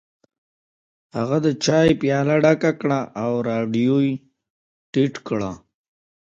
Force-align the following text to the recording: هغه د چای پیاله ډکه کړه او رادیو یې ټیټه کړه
هغه 1.17 1.37
د 1.45 1.47
چای 1.65 1.89
پیاله 2.01 2.35
ډکه 2.43 2.71
کړه 2.81 2.99
او 3.23 3.31
رادیو 3.49 3.97
یې 4.07 4.13
ټیټه 4.91 5.19
کړه 5.27 5.51